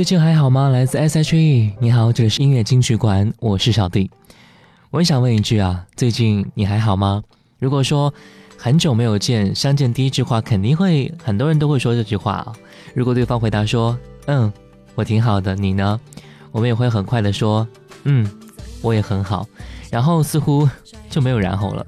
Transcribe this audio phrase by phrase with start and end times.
[0.00, 0.70] 最近还好吗？
[0.70, 4.10] 来自 S.H.E，你好，这里是音乐金曲馆，我是小弟。
[4.88, 7.22] 我很想问一句啊，最近你还好吗？
[7.58, 8.10] 如果说
[8.56, 12.50] 很久没有见，相见第一句话肯定会很多人都会说这句话啊。
[12.94, 13.94] 如果对方回答说
[14.24, 14.50] 嗯，
[14.94, 16.00] 我挺好的，你呢？
[16.50, 17.68] 我们也会很快的说
[18.04, 18.26] 嗯，
[18.80, 19.46] 我也很好，
[19.90, 20.66] 然后似乎
[21.10, 21.86] 就没有然后了。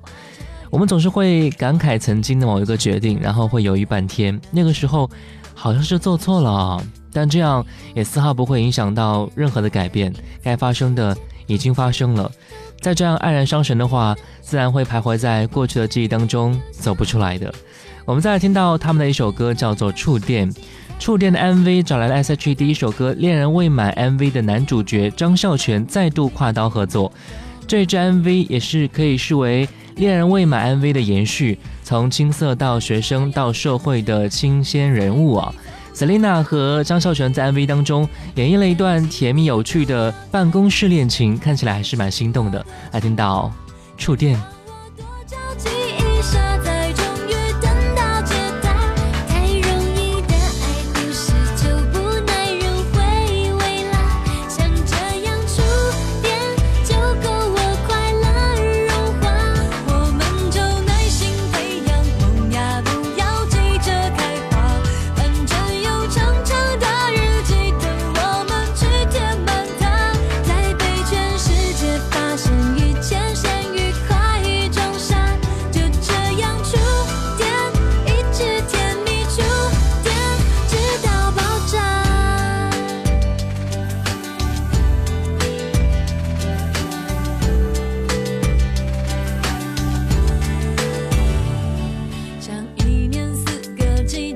[0.68, 5.08] 我们总是会感慨曾经的某一个决定，然后会犹豫半天，那个时候
[5.54, 6.78] 好像是做错了。
[7.12, 7.64] 但这样
[7.94, 10.12] 也丝毫不会影响到任何的改变，
[10.42, 11.16] 该发生的
[11.46, 12.30] 已经发生了。
[12.80, 17.52] 再这样黯然伤神的话，自然会徘徊在过去的记忆当中，走不出来的。
[18.04, 20.50] 我们再来听到他们的一首歌，叫做《触电》。
[20.98, 27.12] 触电的 MV 找来了 S.H.E 第一首歌《恋人未满》MV 的男主角张孝全再度跨刀合作。
[27.66, 29.66] 这支 MV 也是可以视为
[29.96, 35.52] 《恋人未满》MV 的延续，从青涩到学生到社会的新鲜人物啊。
[35.94, 42.64] Selina 和张孝全在 MV 当中演绎了一段甜蜜有趣的办公室恋情，看起来还是蛮心动的。
[42.92, 43.52] 来听到
[43.96, 44.40] 触电。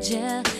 [0.08, 0.55] 界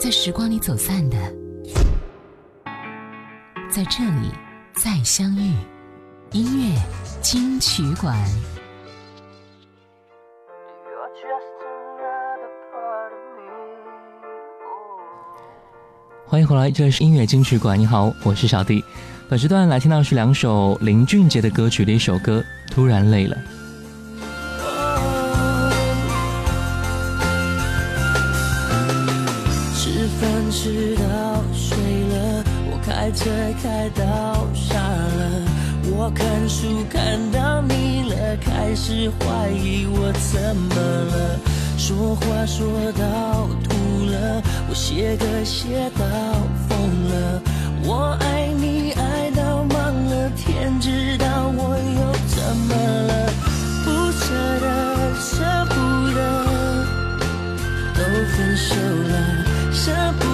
[0.00, 1.18] 在时光里走散的，
[3.68, 4.30] 在这里
[4.72, 5.54] 再相遇。
[6.32, 6.80] 音乐
[7.20, 8.16] 金曲馆，
[16.26, 17.78] 欢迎回来，这里是音乐金曲馆。
[17.78, 18.82] 你好，我是小弟。
[19.28, 23.36] 本时段来听到是两首林俊杰的歌曲的一首歌，《突然累了》。
[33.20, 33.28] 车
[33.62, 35.44] 开到傻了，
[35.94, 41.38] 我看书看到腻了，开始怀疑我怎么了，
[41.76, 46.06] 说话说到吐了，我写歌写到
[46.66, 46.78] 疯
[47.10, 47.42] 了，
[47.84, 51.26] 我爱你爱到忘了，天知道
[51.58, 53.28] 我又怎么了，
[53.84, 54.66] 不舍得
[55.20, 55.74] 舍不
[56.14, 56.18] 得，
[57.92, 58.00] 都
[58.32, 58.74] 分手
[59.12, 59.12] 了。
[59.72, 60.29] 舍不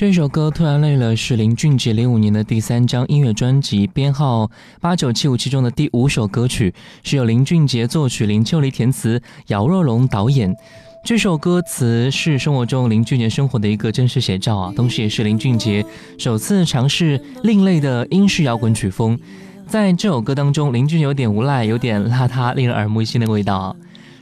[0.00, 10.56] 这首歌《突然累了》是林俊杰零五年的第三张音乐专辑编号八九七五七中的第五首歌曲，是由林俊杰作曲、林秋离填词、姚若龙导演。
[11.04, 15.84] 这首歌词是生活中林俊杰生活的一个真实写照啊，同时也是林俊杰
[16.16, 19.18] 首次尝试另类的英式摇滚曲风。
[19.66, 23.76] 在这首歌当中，林俊杰有点无赖，有点邋遢，令人耳目一新的味道啊。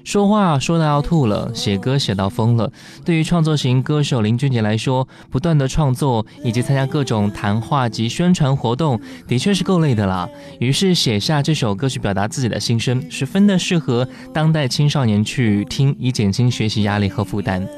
[0.09, 2.73] 说话说到要吐了，写歌写到疯了。
[3.05, 10.27] 对于创作型歌手林俊杰来说，不断的创作以及参加各种谈话及宣传活动，的确是够累的啦。
[10.61, 17.69] 于是写下这首歌曲，表达自己的心声，十分的适合当代青少年去听，以减轻学习压力和负担。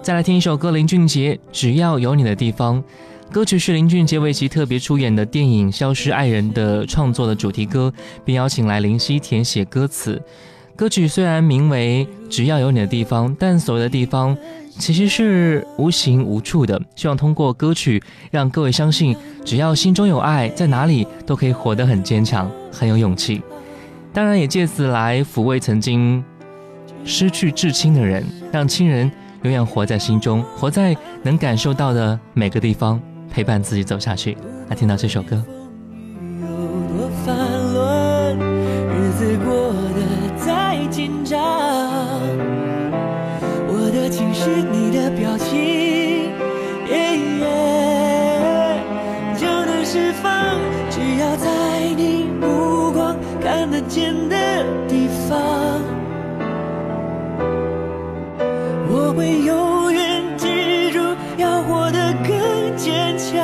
[0.00, 2.80] 再来听一首歌，林俊杰《只要有你的地方》。
[3.32, 7.92] 歌曲是林俊杰为其特别出演的电影《消失爱人》的创作的主题歌，
[8.24, 10.22] 并邀请来林夕填写歌词。
[10.76, 14.36] 歌曲虽然名为“只要有你的地方”，但所谓的地方
[14.78, 16.80] 其实是无形无处的。
[16.94, 23.40] 希望通过歌曲让各位相信，只要心中有爱，在哪里都可以活得很坚强、很有勇气。
[24.12, 26.22] 当然，也借此来抚慰曾经
[27.04, 29.10] 失去至亲的人，让亲人
[29.42, 34.36] 永远活在心中，活在能感受到的每个地方，陪伴自己走下去。
[34.68, 35.42] 来，听到这首歌。
[53.88, 54.36] 见的
[54.88, 55.80] 地方，
[58.88, 60.98] 我会永远记住，
[61.36, 63.36] 要活得更坚强。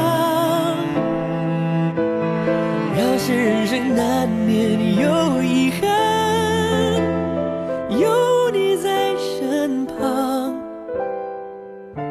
[2.99, 5.89] 要是人生难免有遗憾，
[7.99, 10.55] 有你在身旁，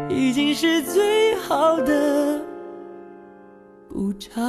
[0.10, 2.40] 已经是最好的
[3.90, 4.42] 补偿。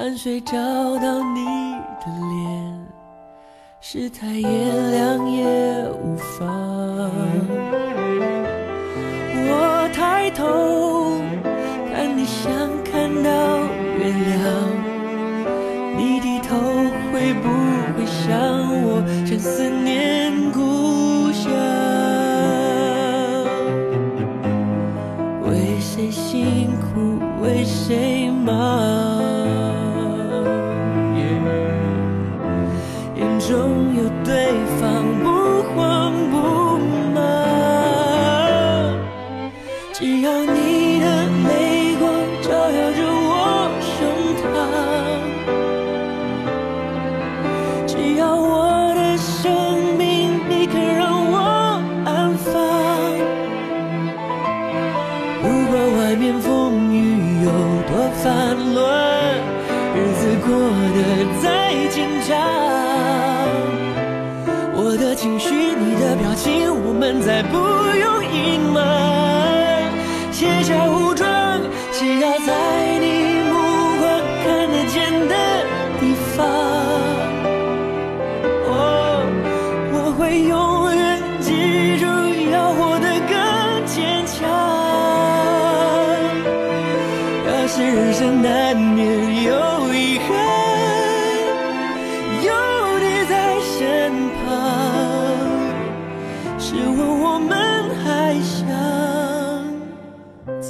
[0.00, 1.44] 汗水找到你
[2.00, 2.86] 的脸，
[3.82, 5.44] 世态炎凉也
[6.02, 6.48] 无妨。
[9.44, 10.46] 我抬头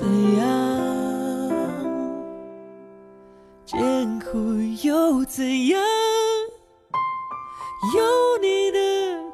[0.01, 0.49] 怎样
[3.67, 4.39] 艰苦
[4.83, 5.79] 又怎样
[7.95, 8.79] 有你的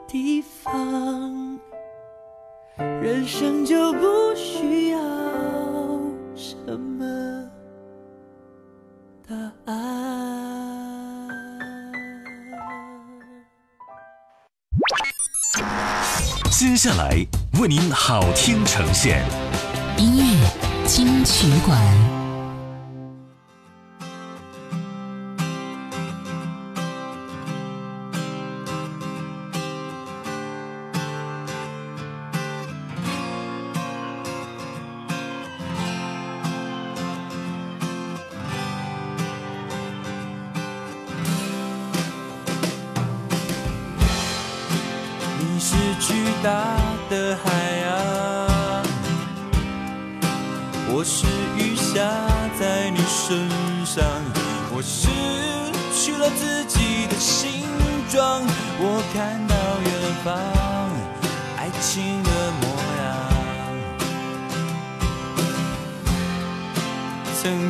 [0.09, 1.57] 地方
[3.01, 4.99] 人生就不需要
[6.35, 7.49] 什么
[9.29, 11.29] 答案。
[16.51, 17.25] 接下来
[17.61, 19.25] 为您好听呈现。
[19.99, 20.36] 音乐。
[20.87, 22.16] 金曲馆。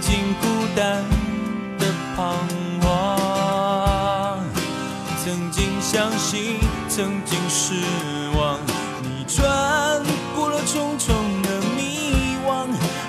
[0.06, 1.02] 曾经孤单
[1.80, 2.38] 的彷
[2.80, 4.38] 徨，
[5.24, 7.74] 曾经相信，曾经失
[8.38, 8.56] 望。
[9.02, 9.44] 你穿
[10.36, 12.68] 过了重重的迷惘，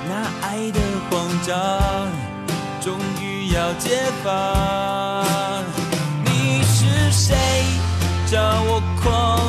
[0.09, 0.79] 那爱的
[1.11, 2.09] 慌张，
[2.81, 5.63] 终于要解放。
[6.25, 7.37] 你是谁？
[8.25, 9.46] 叫我狂。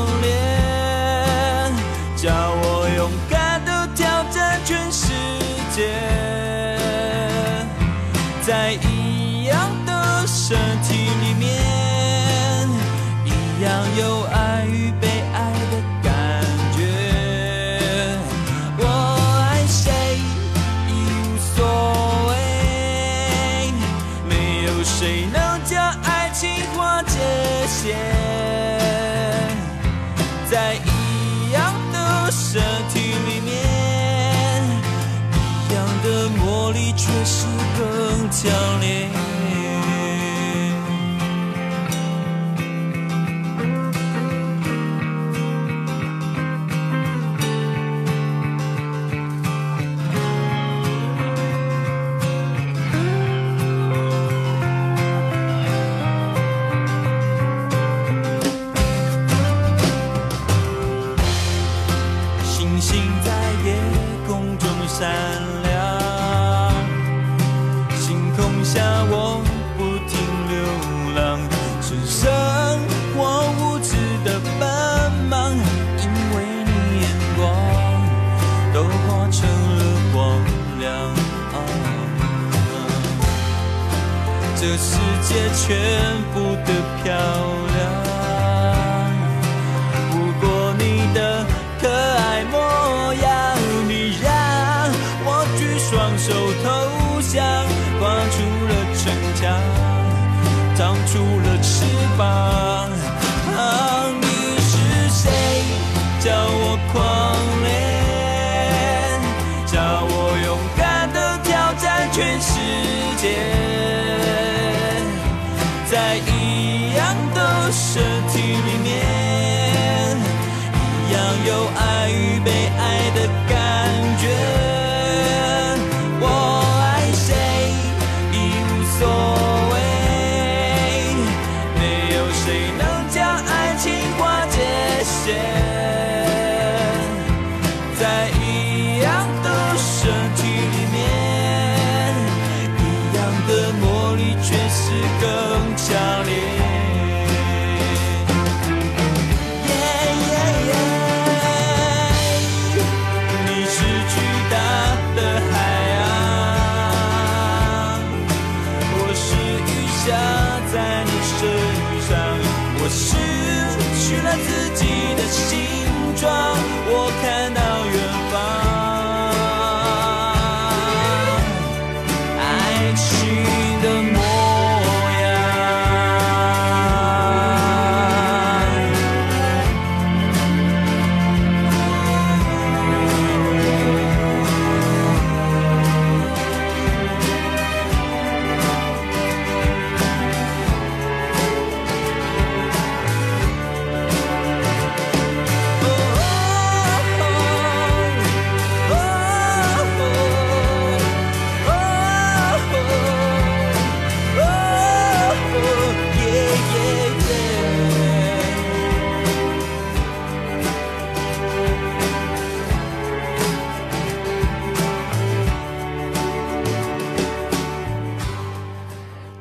[113.29, 113.58] Yeah.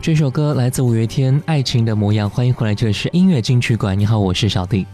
[0.07, 3.99] 这首歌来自五月天《爱情的模样》，欢迎回来，这里是音乐金曲馆。
[3.99, 4.85] 你好，我是小弟。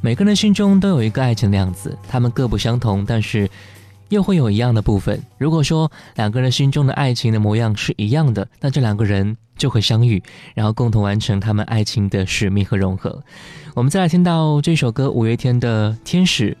[0.00, 3.50] 每个人心中都有一个爱情的样子，他们各不相同，但是
[4.08, 5.20] 又会有一样的部分。
[5.36, 10.22] 如果说两个人心中的爱情的模样是一样的，那这两个人就会相遇，
[10.54, 13.20] 然后共同完成他们爱情的使命和融合。
[13.74, 16.56] 我们再来听到这首歌，五月天的《天使》。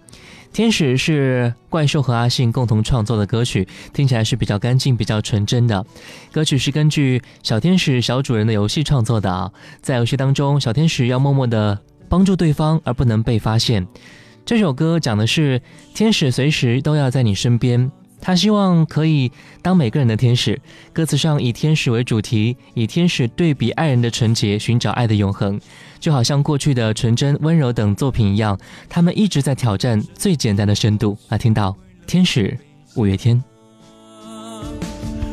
[0.52, 5.84] 天使是怪兽和阿信共同创作的歌曲，听起来是比较干净、比较纯真的。
[6.32, 13.86] 歌曲是根据小天使小主人的游戏创作的啊，在游戏当中，小天使要默默的帮助对方，而不能被发现。
[14.44, 15.62] 这首歌讲的是
[15.94, 17.90] 天使随时都要在你身边。
[18.22, 19.32] 他希望可以
[19.62, 20.60] 当每个人的天使。
[20.92, 25.58] 歌词上以天使为主题，以天使对比爱人的纯洁，寻找爱的永恒，
[26.00, 28.58] 就好像过去的纯真、温柔等作品一样，
[28.88, 31.16] 他们一直在挑战最简单的深度。
[31.28, 32.58] 啊听到天使，
[32.96, 33.40] 五月天。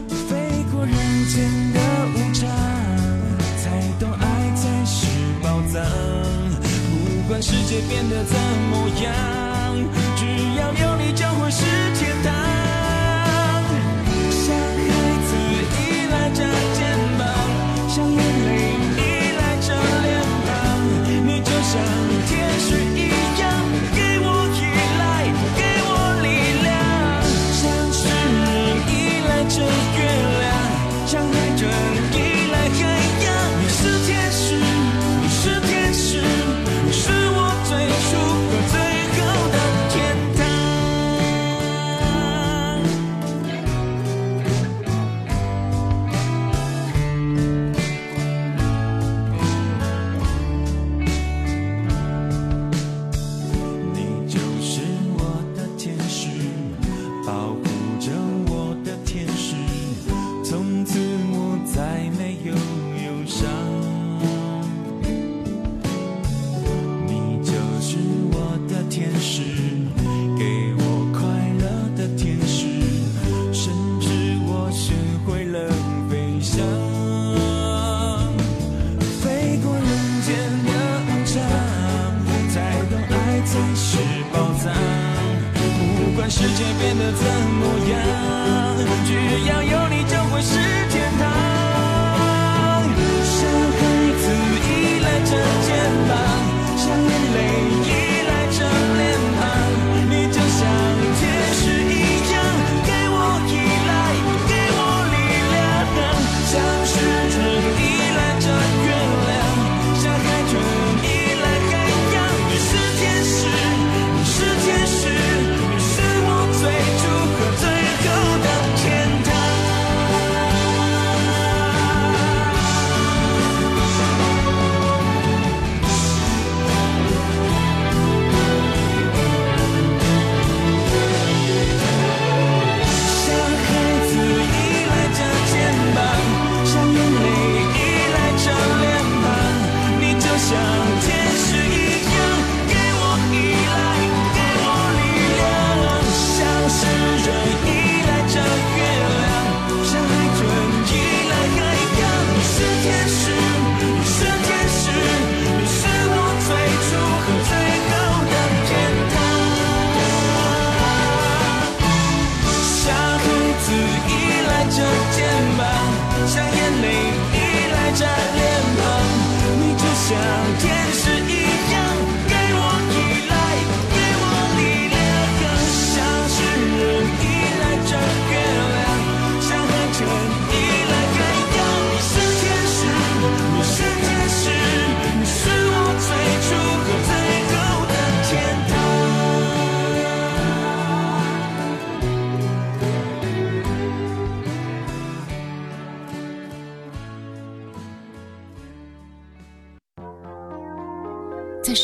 [0.09, 0.35] 飞
[0.71, 0.93] 过人
[1.25, 1.79] 间的
[2.13, 2.47] 无常，
[3.57, 5.07] 才懂爱才是
[5.41, 5.81] 宝藏。
[6.61, 8.37] 不管世界变得怎
[8.69, 9.13] 么样，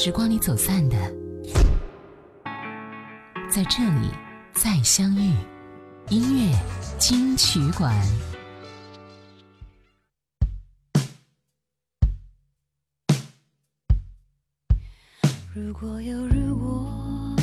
[0.05, 0.97] 时光里走散的，
[3.49, 4.09] 在这里
[4.51, 5.33] 再相遇。
[6.09, 6.53] 音乐
[6.99, 8.05] 金曲馆。
[15.55, 17.33] 如果有如果，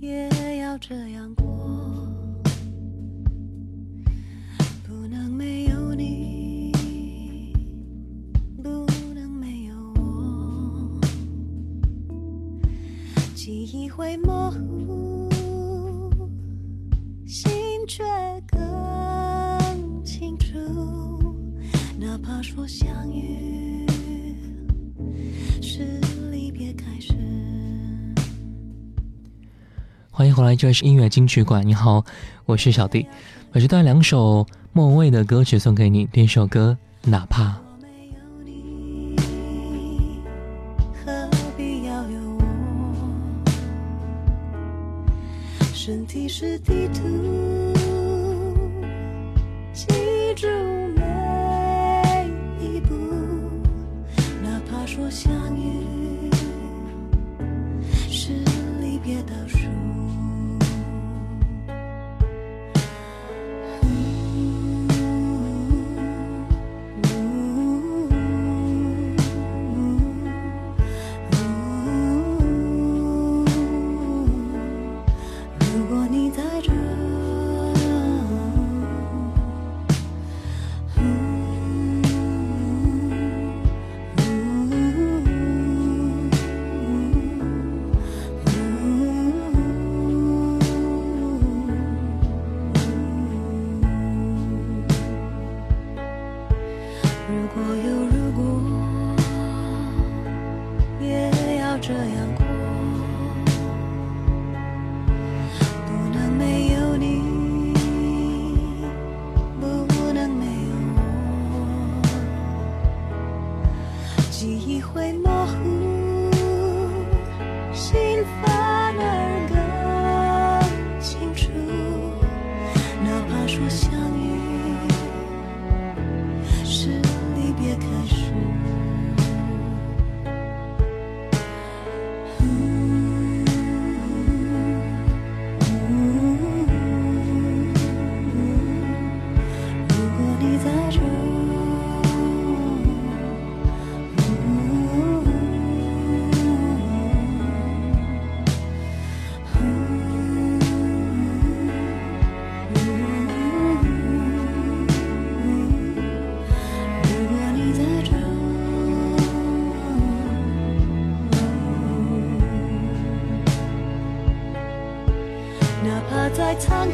[0.00, 1.46] 也要这样过。
[4.82, 6.31] 不能没有你
[13.52, 15.28] 记忆会模糊，
[17.26, 17.52] 心
[17.86, 18.02] 却
[18.46, 20.56] 更清楚。
[21.98, 23.86] 哪怕说相遇
[25.60, 27.12] 是离别开始。
[30.10, 31.66] 欢迎回来，这是音乐金曲馆。
[31.68, 32.02] 你好，
[32.46, 33.06] 我是小弟。
[33.52, 36.06] 我这段两首莫文蔚的歌曲送给你。
[36.06, 37.61] 第一首歌，哪怕。
[45.84, 47.02] 身体是地图，
[49.72, 49.84] 记
[50.36, 50.46] 住
[50.94, 52.94] 每一步，
[54.44, 56.30] 哪怕说相遇
[58.08, 58.32] 是
[58.80, 59.66] 离别倒数。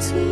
[0.00, 0.27] 再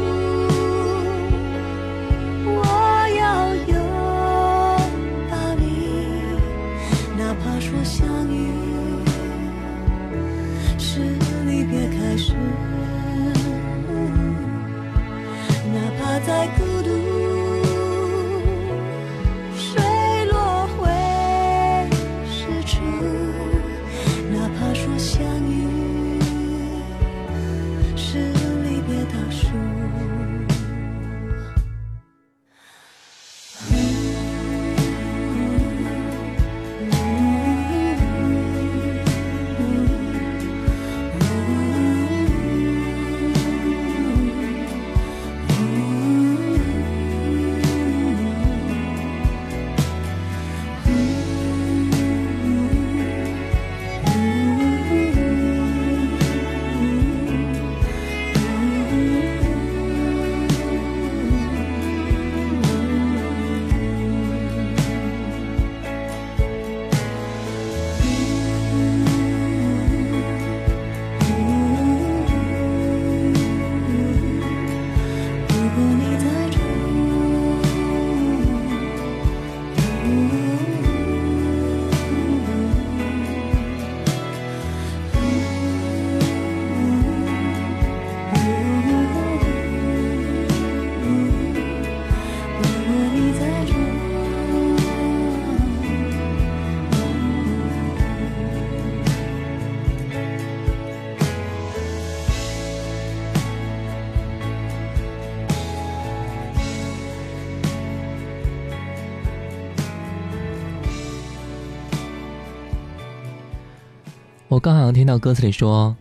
[114.57, 115.95] 我刚好像听到歌词里说：“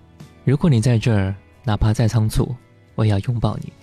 [0.45, 2.55] 如果你在这儿，哪怕再仓促，
[2.95, 3.73] 我也要拥抱你。”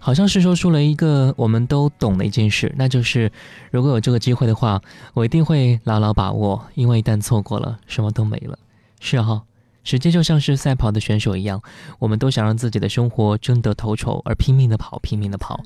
[0.00, 3.30] 好像是说出了一个我们都懂的一件事，那就是
[3.70, 4.80] 如果有这个机会的话，
[5.12, 8.58] 我一定会牢牢把握，因为一旦错过了，什么都没了。
[8.98, 9.42] 是哈、
[9.82, 11.60] 时间就像是赛跑的选手一样，
[11.98, 15.60] 我们都想让自己的生活争得头筹，而拼命的跑，拼命的跑，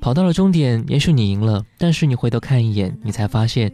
[0.00, 3.72] 跑到了终点，也许你赢了，但是你回头看一眼，你才发现，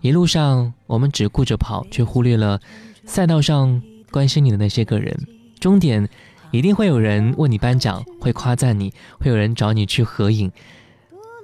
[0.00, 2.58] 一路上我们只顾着跑，却忽略了
[3.04, 5.16] 赛道上关心你的那些个人。
[5.58, 6.08] 终点
[6.50, 10.50] 一定会有人为你颁奖，会夸赞你，会有人找你去合影，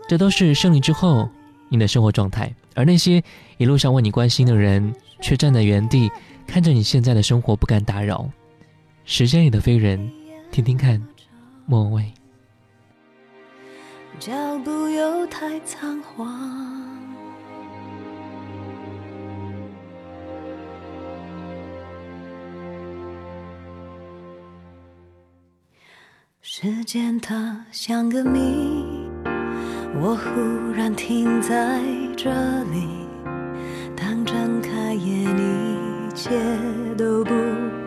[0.08, 1.28] 这都是胜利之后
[1.68, 2.54] 你的生活状态。
[2.74, 3.22] 而那些
[3.58, 6.10] 一路上为你关心的人，却站在原地
[6.46, 8.28] 看着你现在的生活，不敢打扰。
[9.04, 10.10] 时间里的飞人，
[10.50, 11.02] 听听看，
[11.66, 12.12] 莫文蔚。
[14.18, 14.32] 脚
[14.64, 17.05] 步又太仓皇，
[26.48, 28.84] 时间它像个谜，
[30.00, 31.82] 我忽然停在
[32.16, 32.30] 这
[32.70, 32.86] 里。
[33.96, 36.30] 当睁开眼，一切
[36.96, 37.34] 都不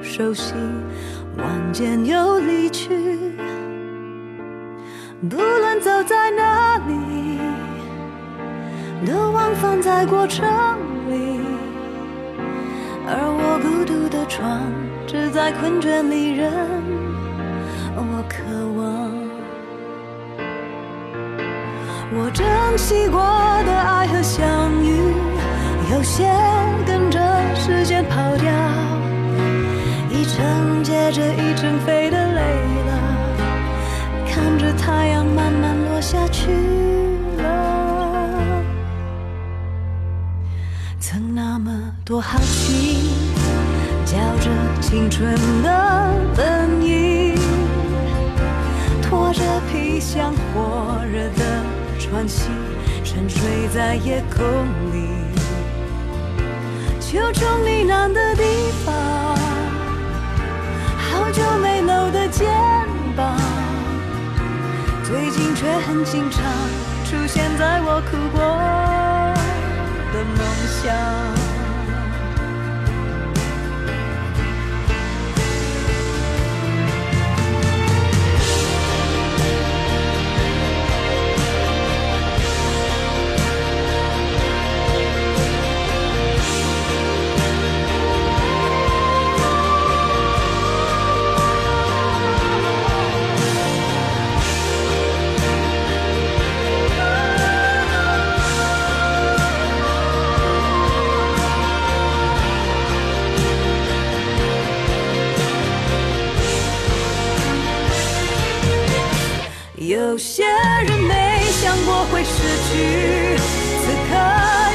[0.01, 0.53] 熟悉，
[1.37, 2.89] 晚间又离去。
[5.29, 7.39] 不论走在哪里，
[9.09, 10.45] 都往返在过程
[11.09, 11.39] 里，
[13.07, 14.61] 而我孤独的床，
[15.07, 16.51] 只在困倦里任
[18.29, 18.37] 渴
[18.77, 19.11] 望。
[22.11, 22.45] 我珍
[22.77, 23.19] 惜过
[23.65, 25.13] 的爱和相遇，
[25.91, 26.29] 有些
[26.85, 27.19] 跟着
[27.55, 28.51] 时间跑掉，
[30.09, 32.41] 一程接着一程飞的累
[32.87, 32.91] 了。
[34.27, 36.51] 看着太阳慢慢落下去
[37.37, 37.43] 了，
[40.99, 41.71] 曾那么
[42.05, 43.09] 多好奇，
[44.05, 44.49] 叫着
[44.81, 45.69] 青春的
[50.11, 51.63] 像火热的
[51.99, 52.49] 喘息，
[53.03, 54.43] 沉睡在夜空
[54.91, 55.07] 里，
[56.99, 58.43] 秋虫呢喃的地
[58.83, 58.91] 方，
[60.97, 62.49] 好久没搂的肩
[63.15, 63.37] 膀。
[65.03, 66.41] 最近却很经常
[67.05, 68.41] 出现在我哭过
[70.11, 70.39] 的梦
[70.81, 71.38] 乡。
[110.19, 114.11] 有些人没想过会失去，此刻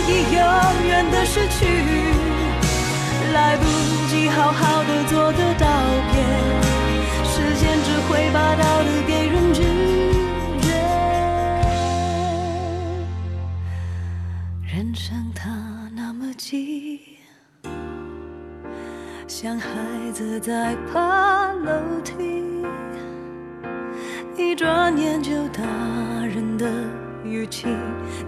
[0.09, 0.41] 已永
[0.89, 1.67] 远的失去，
[3.35, 3.63] 来不
[4.09, 5.69] 及好好的做个道
[6.11, 6.23] 别，
[7.29, 9.61] 时间只会把道理给人拒
[10.63, 10.73] 绝。
[14.75, 15.51] 人生它
[15.95, 17.19] 那么急，
[19.29, 19.69] 像孩
[20.15, 22.15] 子在爬楼梯。
[24.55, 25.65] 转眼就大
[26.33, 26.71] 人的
[27.25, 27.67] 语气，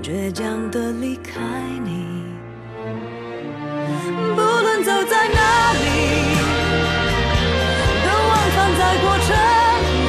[0.03, 1.39] 倔强的离开
[1.85, 2.25] 你。
[4.35, 5.87] 不论走在哪里，
[8.03, 9.29] 都往返在过程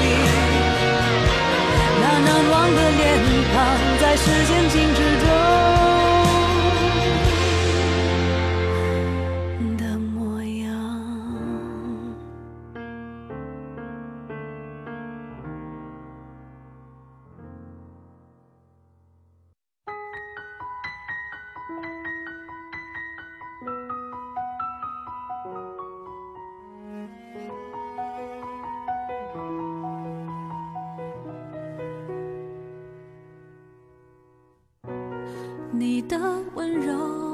[0.02, 0.06] 里。
[2.02, 3.04] 那难忘的脸
[3.54, 3.56] 庞，
[4.02, 5.00] 在时间静止
[35.72, 36.18] 你的
[36.56, 37.27] 温柔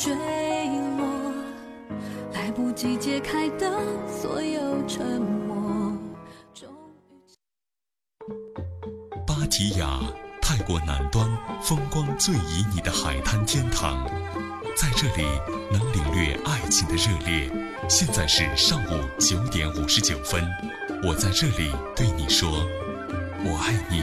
[0.00, 0.14] 坠
[0.96, 1.04] 落，
[2.32, 3.70] 来不及解开的
[4.08, 5.92] 所有沉默。
[6.54, 6.66] 终
[7.06, 8.32] 于
[9.26, 10.00] 芭提雅，
[10.40, 11.28] 泰国南端
[11.60, 14.08] 风光最旖旎的海滩天堂，
[14.74, 15.28] 在这里
[15.70, 17.52] 能领略爱情的热烈。
[17.86, 20.42] 现在是上午九点五十九分，
[21.02, 22.48] 我在这里对你说，
[23.44, 24.02] 我爱你。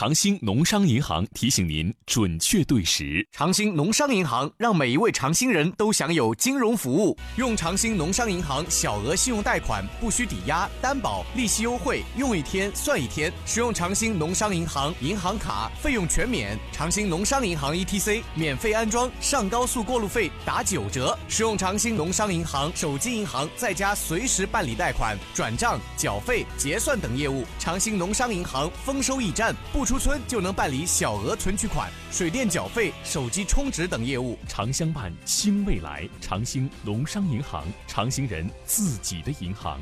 [0.00, 3.22] 长兴农商银行提醒您准确对时。
[3.32, 7.14] 长兴农商银行让每一位长兴人都享有金融服务。
[7.36, 13.30] 用长兴农商银行小额信用贷款，不需抵押、担保，利息优惠，用一天算一天。
[13.44, 16.58] 使用长兴农商银行银行卡，费用全免。
[16.72, 21.14] 长兴农商银行 ETC 免费安装，上高速过路费打九折。
[21.28, 27.44] 使用长兴农商银行手机银行在家随时办理贷款、转账、缴费、结算等业务。
[27.58, 29.54] 长兴农商银行丰收驿站。
[29.74, 34.38] 不出村就能办理小额存取款、水电缴费、手机充值等业务。
[34.46, 36.08] 长相伴，新未来。
[36.20, 39.80] 长兴农商银行，长兴人自己的银行。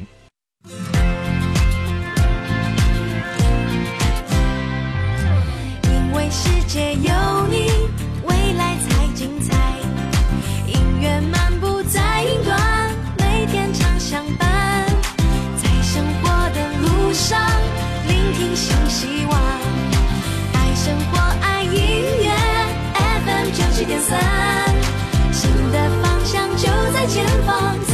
[5.83, 7.71] 因为世界有你，
[8.25, 9.79] 未来才精彩。
[10.67, 14.87] 音乐漫步在云端，每天常相伴，
[15.63, 17.39] 在生活的路上，
[18.07, 19.39] 聆听新希望。
[20.79, 22.31] 生活爱音乐
[22.95, 24.17] fm 九七点三
[25.33, 27.88] 新的方向就在前方。